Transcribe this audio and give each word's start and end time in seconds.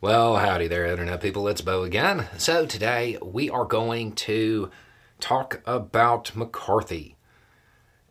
Well, 0.00 0.36
howdy 0.36 0.68
there, 0.68 0.86
Internet 0.86 1.20
people. 1.20 1.48
It's 1.48 1.60
Beau 1.60 1.82
again. 1.82 2.28
So, 2.36 2.66
today 2.66 3.18
we 3.20 3.50
are 3.50 3.64
going 3.64 4.12
to 4.12 4.70
talk 5.18 5.60
about 5.66 6.36
McCarthy 6.36 7.16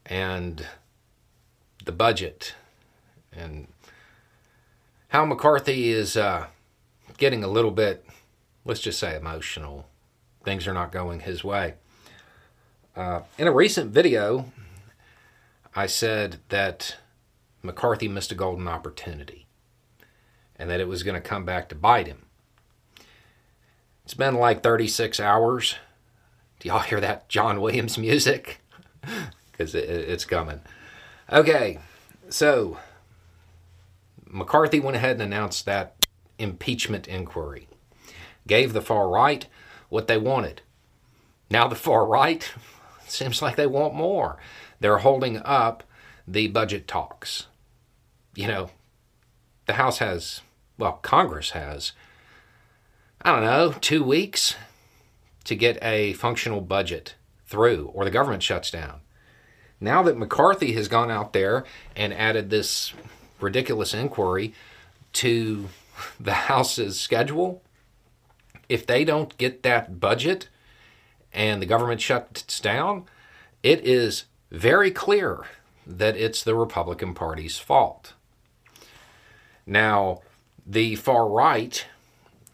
and 0.05 0.67
the 1.85 1.93
budget 1.93 2.55
and 3.31 3.67
how 5.07 5.23
McCarthy 5.23 5.87
is 5.87 6.17
uh, 6.17 6.47
getting 7.17 7.41
a 7.41 7.47
little 7.47 7.71
bit, 7.71 8.05
let's 8.65 8.81
just 8.81 8.99
say, 8.99 9.15
emotional. 9.15 9.87
Things 10.43 10.67
are 10.67 10.73
not 10.73 10.91
going 10.91 11.21
his 11.21 11.41
way. 11.41 11.75
Uh, 12.97 13.21
in 13.37 13.47
a 13.47 13.53
recent 13.53 13.91
video, 13.91 14.51
I 15.73 15.85
said 15.85 16.41
that 16.49 16.97
McCarthy 17.63 18.09
missed 18.09 18.33
a 18.33 18.35
golden 18.35 18.67
opportunity 18.67 19.46
and 20.59 20.69
that 20.69 20.79
it 20.79 20.87
was 20.87 21.03
going 21.03 21.21
to 21.21 21.27
come 21.27 21.45
back 21.45 21.69
to 21.69 21.75
bite 21.75 22.07
him. 22.07 22.25
It's 24.03 24.13
been 24.13 24.35
like 24.35 24.63
36 24.63 25.19
hours. 25.19 25.75
Do 26.59 26.69
y'all 26.69 26.79
hear 26.79 27.01
that 27.01 27.29
John 27.29 27.61
Williams 27.61 27.97
music? 27.97 28.61
Because 29.51 29.75
it, 29.75 29.89
it's 29.89 30.25
coming. 30.25 30.61
Okay, 31.31 31.79
so 32.29 32.77
McCarthy 34.25 34.79
went 34.79 34.97
ahead 34.97 35.13
and 35.13 35.21
announced 35.21 35.65
that 35.65 36.05
impeachment 36.39 37.07
inquiry, 37.07 37.67
gave 38.47 38.73
the 38.73 38.81
far 38.81 39.09
right 39.09 39.45
what 39.89 40.07
they 40.07 40.17
wanted. 40.17 40.61
Now 41.49 41.67
the 41.67 41.75
far 41.75 42.05
right 42.05 42.49
seems 43.07 43.41
like 43.41 43.55
they 43.55 43.67
want 43.67 43.93
more. 43.93 44.37
They're 44.79 44.99
holding 44.99 45.41
up 45.43 45.83
the 46.27 46.47
budget 46.47 46.87
talks. 46.87 47.47
You 48.35 48.47
know, 48.47 48.69
the 49.65 49.73
House 49.73 49.97
has 49.99 50.41
well, 50.77 50.93
Congress 51.01 51.51
has, 51.51 51.93
I 53.21 53.31
don't 53.31 53.43
know, 53.43 53.71
two 53.79 54.03
weeks 54.03 54.55
to 55.45 55.55
get 55.55 55.81
a 55.81 56.13
functional 56.13 56.61
budget 56.61 57.15
through, 57.45 57.91
or 57.93 58.03
the 58.03 58.11
government 58.11 58.43
shuts 58.43 58.69
down. 58.69 58.99
Now 59.79 60.03
that 60.03 60.17
McCarthy 60.17 60.73
has 60.73 60.87
gone 60.87 61.11
out 61.11 61.33
there 61.33 61.63
and 61.95 62.13
added 62.13 62.49
this 62.49 62.93
ridiculous 63.39 63.93
inquiry 63.93 64.53
to 65.13 65.69
the 66.19 66.33
House's 66.33 66.99
schedule, 66.99 67.61
if 68.69 68.85
they 68.85 69.05
don't 69.05 69.37
get 69.37 69.63
that 69.63 69.99
budget 69.99 70.49
and 71.31 71.61
the 71.61 71.65
government 71.65 72.01
shuts 72.01 72.59
down, 72.59 73.05
it 73.63 73.85
is 73.85 74.25
very 74.51 74.91
clear 74.91 75.45
that 75.85 76.17
it's 76.17 76.43
the 76.43 76.55
Republican 76.55 77.13
Party's 77.13 77.57
fault. 77.57 78.13
Now, 79.65 80.21
the 80.67 80.95
far 80.95 81.27
right 81.29 81.85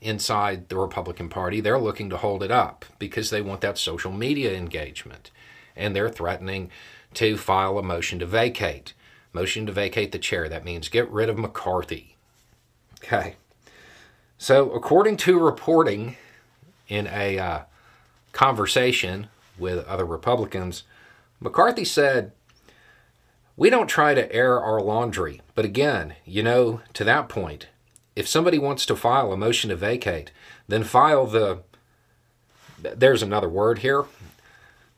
inside 0.02 0.69
the 0.69 0.78
Republican 0.78 1.30
Party, 1.30 1.59
they're 1.59 1.80
looking 1.80 2.09
to 2.09 2.17
hold 2.17 2.44
it 2.44 2.52
up 2.52 2.86
because 3.00 3.30
they 3.30 3.42
want 3.42 3.61
that 3.61 3.78
social 3.78 4.11
media 4.11 4.53
engagement. 4.56 5.31
And 5.75 5.95
they're 5.95 6.09
threatening 6.09 6.69
to 7.16 7.38
file 7.38 7.80
a 7.80 7.84
motion 7.84 8.19
to 8.19 8.25
vacate. 8.25 8.94
Motion 9.31 9.66
to 9.66 9.72
vacate 9.72 10.11
the 10.11 10.19
chair. 10.19 10.47
That 10.47 10.66
means 10.66 10.89
get 10.89 11.09
rid 11.09 11.30
of 11.30 11.39
McCarthy. 11.39 12.16
Okay. 13.03 13.36
So, 14.38 14.72
according 14.72 15.17
to 15.17 15.39
reporting 15.39 16.17
in 16.88 17.08
a 17.08 17.39
uh, 17.39 17.61
conversation 18.34 19.28
with 19.58 19.86
other 19.88 20.06
Republicans, 20.06 20.84
McCarthy 21.39 21.86
said, 21.86 22.31
We 23.56 23.69
don't 23.69 23.88
try 23.88 24.14
to 24.14 24.31
air 24.31 24.61
our 24.61 24.81
laundry. 24.81 25.41
But 25.56 25.66
again, 25.66 26.16
you 26.25 26.44
know, 26.44 26.81
to 26.94 27.03
that 27.03 27.30
point, 27.30 27.67
if 28.16 28.28
somebody 28.28 28.59
wants 28.59 28.86
to 28.86 28.95
file 28.95 29.31
a 29.31 29.38
motion 29.38 29.69
to 29.69 29.75
vacate, 29.75 30.31
then 30.67 30.83
file 30.83 31.25
the 31.25 31.59
there's 32.80 33.23
another 33.23 33.47
word 33.47 33.80
here. 33.80 34.06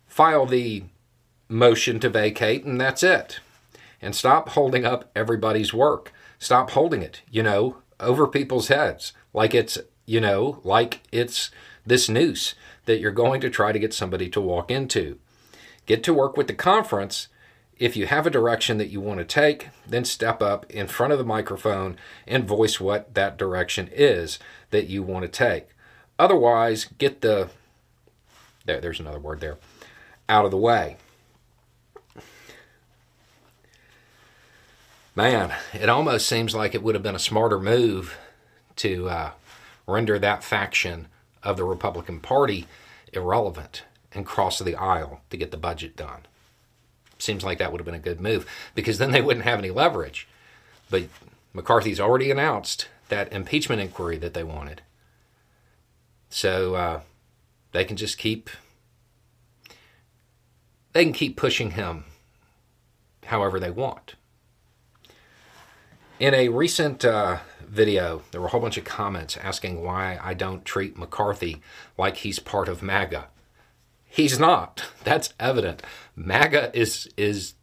File 0.07 0.45
the 0.45 0.83
motion 1.47 1.99
to 1.99 2.09
vacate 2.09 2.65
and 2.65 2.81
that's 2.81 3.03
it. 3.03 3.39
And 4.01 4.15
stop 4.15 4.49
holding 4.49 4.85
up 4.85 5.09
everybody's 5.15 5.73
work. 5.73 6.11
Stop 6.39 6.71
holding 6.71 7.01
it, 7.01 7.21
you 7.29 7.43
know, 7.43 7.77
over 7.99 8.27
people's 8.27 8.67
heads 8.67 9.13
like 9.33 9.53
it's, 9.53 9.77
you 10.05 10.19
know, 10.19 10.59
like 10.63 11.01
it's 11.11 11.51
this 11.85 12.09
noose 12.09 12.55
that 12.85 12.99
you're 12.99 13.11
going 13.11 13.41
to 13.41 13.49
try 13.49 13.71
to 13.71 13.79
get 13.79 13.93
somebody 13.93 14.29
to 14.29 14.41
walk 14.41 14.71
into. 14.71 15.19
Get 15.85 16.03
to 16.03 16.13
work 16.13 16.37
with 16.37 16.47
the 16.47 16.53
conference 16.53 17.27
if 17.77 17.97
you 17.97 18.07
have 18.07 18.25
a 18.25 18.31
direction 18.31 18.77
that 18.77 18.89
you 18.89 19.01
want 19.01 19.19
to 19.19 19.25
take, 19.25 19.69
then 19.87 20.05
step 20.05 20.41
up 20.41 20.65
in 20.71 20.87
front 20.87 21.11
of 21.13 21.19
the 21.19 21.25
microphone 21.25 21.97
and 22.25 22.47
voice 22.47 22.79
what 22.79 23.13
that 23.13 23.37
direction 23.37 23.89
is 23.91 24.39
that 24.71 24.87
you 24.87 25.03
want 25.03 25.23
to 25.23 25.29
take. 25.29 25.67
Otherwise, 26.17 26.85
get 26.97 27.21
the 27.21 27.49
there, 28.65 28.81
there's 28.81 28.99
another 28.99 29.19
word 29.19 29.41
there 29.41 29.57
out 30.27 30.45
of 30.45 30.51
the 30.51 30.57
way. 30.57 30.97
Man, 35.15 35.53
it 35.73 35.87
almost 35.87 36.27
seems 36.27 36.53
like 36.53 36.75
it 36.75 36.83
would 36.83 36.95
have 36.95 37.03
been 37.03 37.15
a 37.15 37.19
smarter 37.19 37.59
move 37.59 38.17
to 38.77 39.07
uh, 39.07 39.31
render 39.87 40.19
that 40.19 40.43
faction 40.43 41.07
of 41.41 41.55
the 41.55 41.63
Republican 41.63 42.19
Party 42.19 42.67
irrelevant 43.13 43.83
and 44.11 44.25
cross 44.25 44.59
the 44.59 44.75
aisle 44.75 45.21
to 45.29 45.37
get 45.37 45.51
the 45.51 45.57
budget 45.57 45.95
done. 45.95 46.25
Seems 47.17 47.43
like 47.43 47.57
that 47.59 47.71
would 47.71 47.79
have 47.79 47.85
been 47.85 47.95
a 47.95 47.99
good 47.99 48.19
move 48.19 48.45
because 48.75 48.97
then 48.97 49.11
they 49.11 49.21
wouldn't 49.21 49.45
have 49.45 49.59
any 49.59 49.71
leverage. 49.71 50.27
But 50.89 51.05
McCarthy's 51.53 51.99
already 51.99 52.29
announced 52.29 52.87
that 53.09 53.31
impeachment 53.31 53.81
inquiry 53.81 54.17
that 54.17 54.33
they 54.33 54.43
wanted. 54.43 54.81
So 56.29 56.75
uh, 56.75 57.01
they 57.71 57.85
can 57.85 57.97
just 57.97 58.17
keep 58.17 58.49
they 60.93 61.03
can 61.03 61.13
keep 61.13 61.35
pushing 61.35 61.71
him 61.71 62.05
however 63.25 63.59
they 63.59 63.71
want. 63.71 64.15
In 66.19 66.33
a 66.33 66.47
recent 66.47 67.03
uh, 67.03 67.39
video, 67.67 68.21
there 68.31 68.39
were 68.39 68.47
a 68.47 68.49
whole 68.49 68.61
bunch 68.61 68.77
of 68.77 68.85
comments 68.85 69.35
asking 69.35 69.83
why 69.83 70.17
I 70.23 70.33
don't 70.33 70.63
treat 70.63 70.97
McCarthy 70.97 71.61
like 71.97 72.17
he's 72.17 72.39
part 72.39 72.69
of 72.69 72.81
MAGA. 72.81 73.27
He's 74.15 74.39
not. 74.39 74.85
That's 75.03 75.33
evident. 75.41 75.83
MAGA 76.15 76.71
is 76.73 77.09
is 77.17 77.55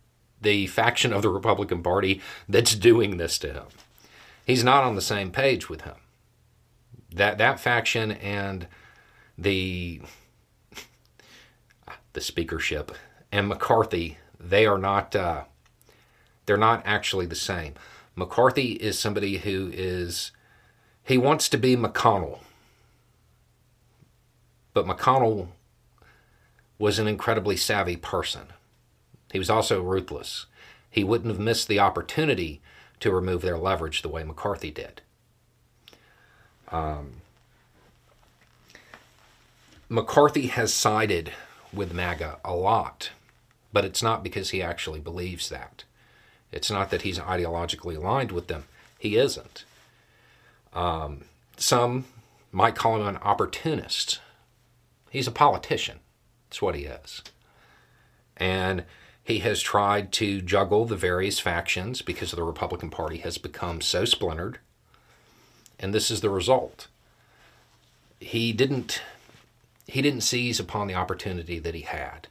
the 0.43 0.67
faction 0.67 1.11
of 1.11 1.23
the 1.23 1.31
Republican 1.31 1.83
Party 1.83 2.21
that's 2.47 2.75
doing 2.75 3.17
this 3.17 3.39
to 3.39 3.55
him. 3.55 3.67
He's 4.47 4.63
not 4.63 4.85
on 4.85 4.95
the 4.95 5.01
same 5.01 5.31
page 5.31 5.71
with 5.71 5.81
him. 5.81 5.95
That 7.11 7.39
that 7.39 7.59
faction 7.59 8.13
and 8.13 8.67
the 9.39 10.03
the 12.13 12.21
speakership 12.21 12.93
and 13.33 13.49
McCarthy, 13.49 14.19
they 14.39 14.67
are 14.67 14.77
not 14.77 15.17
uh, 15.17 15.45
they're 16.45 16.59
not 16.59 16.83
actually 16.85 17.25
the 17.25 17.35
same. 17.35 17.73
McCarthy 18.15 18.73
is 18.73 18.99
somebody 18.99 19.39
who 19.39 19.71
is 19.73 20.33
he 21.03 21.17
wants 21.17 21.49
to 21.49 21.57
be 21.57 21.79
McConnell. 21.79 22.41
But 24.75 24.85
McConnell 24.85 25.49
was 26.83 26.99
an 26.99 27.07
incredibly 27.07 27.57
savvy 27.57 27.97
person. 27.97 28.49
He 29.31 29.39
was 29.39 29.49
also 29.49 29.81
ruthless. 29.81 30.47
He 30.91 31.05
wouldn't 31.05 31.31
have 31.31 31.39
missed 31.39 31.69
the 31.69 31.79
opportunity 31.79 32.61
to 32.99 33.13
remove 33.13 33.41
their 33.41 33.57
leverage 33.57 34.03
the 34.03 34.09
way 34.09 34.25
McCarthy 34.25 34.73
did. 34.73 35.01
Um, 36.73 37.19
McCarthy 39.89 40.49
has 40.49 40.75
sided 40.75 41.31
with 41.73 41.95
MAGA 41.95 42.39
a 42.45 42.53
lot, 42.53 43.11
but 43.73 43.85
it's 43.85 44.03
not 44.03 44.25
because 44.25 44.51
he 44.51 44.61
actually 44.61 44.99
believes 44.99 45.51
that. 45.51 45.85
It's 46.51 46.69
not 46.69 46.91
that 46.91 47.03
he's 47.03 47.21
ideologically 47.21 47.97
aligned 47.97 48.33
with 48.33 48.49
them. 48.49 48.65
He 48.99 49.17
isn't. 49.17 49.65
Um, 50.75 51.27
some 51.57 52.07
might 52.51 52.75
call 52.75 52.97
him 52.97 53.07
an 53.07 53.19
opportunist. 53.19 54.19
He's 55.11 55.29
a 55.29 55.31
politician. 55.31 56.01
That's 56.53 56.61
what 56.61 56.75
he 56.75 56.85
is. 56.85 57.23
And 58.37 58.85
he 59.25 59.39
has 59.39 59.63
tried 59.63 60.13
to 60.13 60.43
juggle 60.43 60.85
the 60.85 60.97
various 60.97 61.41
factions 61.41 62.03
because 62.03 62.33
the 62.33 62.43
Republican 62.43 62.91
Party 62.91 63.17
has 63.21 63.39
become 63.39 63.81
so 63.81 64.05
splintered. 64.05 64.59
And 65.79 65.95
this 65.95 66.11
is 66.11 66.21
the 66.21 66.29
result. 66.29 66.89
He 68.21 68.53
didn't 68.53 69.01
he 69.87 70.03
didn't 70.03 70.21
seize 70.21 70.61
upon 70.61 70.89
the 70.89 70.95
opportunity 70.95 71.59
that 71.59 71.75
he 71.75 71.81
had. 71.81 72.29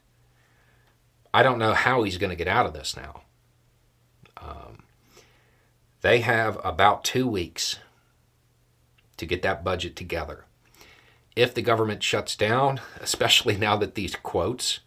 I 1.34 1.42
don't 1.42 1.58
know 1.58 1.74
how 1.74 2.04
he's 2.04 2.20
going 2.20 2.30
to 2.30 2.36
get 2.36 2.48
out 2.48 2.68
of 2.68 2.74
this 2.74 2.96
now. 2.96 3.22
Um, 4.38 4.84
they 6.02 6.20
have 6.20 6.60
about 6.64 7.04
two 7.04 7.28
weeks 7.28 7.80
to 9.18 9.26
get 9.26 9.42
that 9.42 9.64
budget 9.64 9.96
together 9.96 10.46
if 11.36 11.54
the 11.54 11.62
government 11.62 12.04
shuts 12.04 12.36
down, 12.36 12.82
especially 13.00 13.58
now 13.58 13.78
that 13.78 13.96
these 13.96 14.16
quotes 14.16 14.82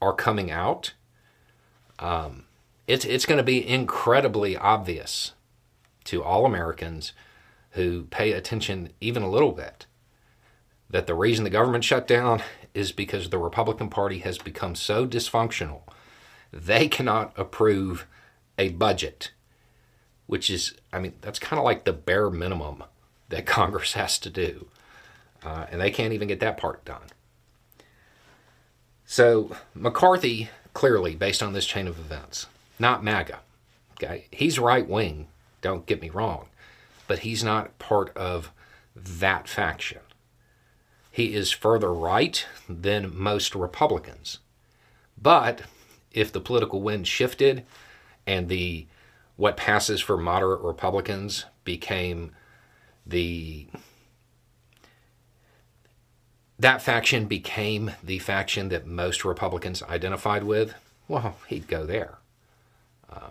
are 0.00 0.14
coming 0.14 0.50
out, 0.50 0.94
um, 1.98 2.44
it's 2.86 3.04
it's 3.04 3.26
going 3.26 3.38
to 3.38 3.44
be 3.44 3.66
incredibly 3.66 4.56
obvious 4.56 5.32
to 6.04 6.22
all 6.22 6.44
Americans 6.44 7.12
who 7.72 8.04
pay 8.04 8.32
attention 8.32 8.90
even 9.00 9.22
a 9.22 9.30
little 9.30 9.52
bit 9.52 9.86
that 10.92 11.06
the 11.06 11.14
reason 11.14 11.42
the 11.44 11.50
government 11.50 11.82
shut 11.82 12.06
down 12.06 12.42
is 12.74 12.92
because 12.92 13.30
the 13.30 13.38
Republican 13.38 13.88
Party 13.88 14.18
has 14.18 14.38
become 14.38 14.74
so 14.74 15.06
dysfunctional, 15.06 15.80
they 16.52 16.86
cannot 16.86 17.32
approve 17.36 18.06
a 18.58 18.68
budget, 18.70 19.32
which 20.26 20.50
is, 20.50 20.74
I 20.92 21.00
mean, 21.00 21.14
that's 21.22 21.38
kind 21.38 21.58
of 21.58 21.64
like 21.64 21.84
the 21.84 21.94
bare 21.94 22.30
minimum 22.30 22.84
that 23.30 23.46
Congress 23.46 23.94
has 23.94 24.18
to 24.20 24.30
do. 24.30 24.68
Uh, 25.44 25.66
and 25.70 25.80
they 25.80 25.90
can't 25.90 26.12
even 26.12 26.28
get 26.28 26.40
that 26.40 26.56
part 26.56 26.84
done. 26.84 27.06
So, 29.04 29.54
McCarthy, 29.74 30.48
clearly, 30.72 31.14
based 31.14 31.42
on 31.42 31.52
this 31.52 31.66
chain 31.66 31.86
of 31.86 31.98
events, 31.98 32.46
not 32.78 33.04
MAGA. 33.04 33.40
Okay? 33.94 34.26
He's 34.30 34.58
right 34.58 34.88
wing, 34.88 35.28
don't 35.60 35.86
get 35.86 36.00
me 36.00 36.10
wrong, 36.10 36.46
but 37.06 37.20
he's 37.20 37.44
not 37.44 37.78
part 37.78 38.16
of 38.16 38.52
that 38.96 39.48
faction. 39.48 40.00
He 41.10 41.34
is 41.34 41.50
further 41.50 41.92
right 41.92 42.46
than 42.68 43.16
most 43.16 43.54
Republicans. 43.54 44.38
But 45.20 45.62
if 46.10 46.32
the 46.32 46.40
political 46.40 46.80
wind 46.80 47.06
shifted 47.06 47.64
and 48.26 48.48
the 48.48 48.86
what 49.36 49.56
passes 49.56 50.00
for 50.00 50.16
moderate 50.16 50.60
Republicans 50.62 51.46
became 51.64 52.32
the 53.06 53.66
that 56.62 56.80
faction 56.80 57.26
became 57.26 57.90
the 58.04 58.20
faction 58.20 58.68
that 58.68 58.86
most 58.86 59.24
Republicans 59.24 59.82
identified 59.82 60.44
with, 60.44 60.74
well, 61.08 61.36
he'd 61.48 61.66
go 61.66 61.84
there. 61.84 62.18
Uh, 63.12 63.30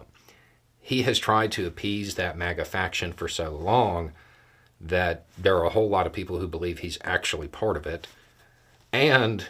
he 0.81 1.03
has 1.03 1.17
tried 1.17 1.49
to 1.53 1.65
appease 1.65 2.15
that 2.15 2.37
MAGA 2.37 2.65
faction 2.65 3.13
for 3.13 3.29
so 3.29 3.51
long 3.51 4.11
that 4.81 5.25
there 5.37 5.55
are 5.55 5.63
a 5.63 5.69
whole 5.69 5.87
lot 5.87 6.05
of 6.05 6.11
people 6.11 6.39
who 6.39 6.47
believe 6.47 6.79
he's 6.79 6.97
actually 7.05 7.47
part 7.47 7.77
of 7.77 7.87
it. 7.87 8.05
And 8.91 9.45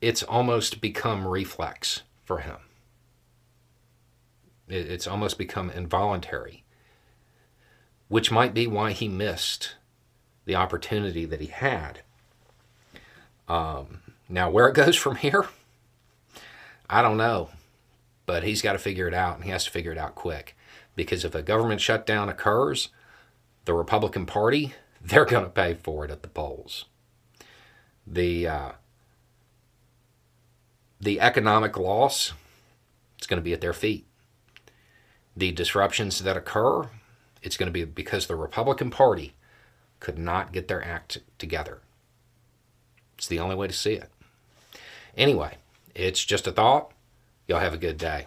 it's 0.00 0.22
almost 0.22 0.80
become 0.80 1.26
reflex 1.26 2.04
for 2.24 2.38
him. 2.38 2.56
It's 4.66 5.06
almost 5.06 5.36
become 5.36 5.68
involuntary, 5.68 6.64
which 8.08 8.32
might 8.32 8.54
be 8.54 8.66
why 8.66 8.92
he 8.92 9.08
missed 9.08 9.74
the 10.46 10.54
opportunity 10.54 11.26
that 11.26 11.40
he 11.40 11.48
had. 11.48 12.00
Um, 13.48 14.00
now, 14.28 14.48
where 14.48 14.68
it 14.68 14.74
goes 14.74 14.96
from 14.96 15.16
here, 15.16 15.46
I 16.88 17.02
don't 17.02 17.18
know, 17.18 17.50
but 18.24 18.44
he's 18.44 18.62
got 18.62 18.72
to 18.72 18.78
figure 18.78 19.06
it 19.06 19.14
out, 19.14 19.36
and 19.36 19.44
he 19.44 19.50
has 19.50 19.64
to 19.64 19.70
figure 19.70 19.92
it 19.92 19.98
out 19.98 20.14
quick. 20.14 20.56
Because 20.94 21.24
if 21.24 21.34
a 21.34 21.42
government 21.42 21.82
shutdown 21.82 22.30
occurs, 22.30 22.88
the 23.66 23.74
Republican 23.74 24.24
Party, 24.24 24.72
they're 25.02 25.26
going 25.26 25.44
to 25.44 25.50
pay 25.50 25.74
for 25.74 26.04
it 26.06 26.10
at 26.10 26.22
the 26.22 26.28
polls. 26.28 26.86
The 28.06 28.46
uh, 28.46 28.70
the 31.00 31.20
economic 31.20 31.76
loss, 31.76 32.32
it's 33.18 33.26
going 33.26 33.38
to 33.38 33.44
be 33.44 33.52
at 33.52 33.60
their 33.60 33.72
feet. 33.72 34.06
The 35.36 35.52
disruptions 35.52 36.20
that 36.20 36.36
occur, 36.36 36.88
it's 37.42 37.56
going 37.56 37.66
to 37.66 37.72
be 37.72 37.84
because 37.84 38.26
the 38.26 38.36
Republican 38.36 38.90
Party 38.90 39.34
could 40.00 40.18
not 40.18 40.52
get 40.52 40.68
their 40.68 40.84
act 40.84 41.18
together. 41.38 41.80
It's 43.16 43.28
the 43.28 43.38
only 43.38 43.56
way 43.56 43.66
to 43.66 43.72
see 43.72 43.94
it. 43.94 44.10
Anyway, 45.16 45.56
it's 45.94 46.24
just 46.24 46.46
a 46.46 46.52
thought. 46.52 46.90
Y'all 47.48 47.60
have 47.60 47.74
a 47.74 47.78
good 47.78 47.96
day. 47.96 48.26